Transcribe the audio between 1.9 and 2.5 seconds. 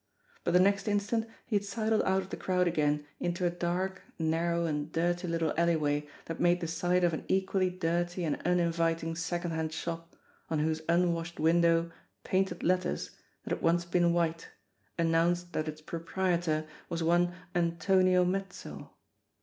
out of the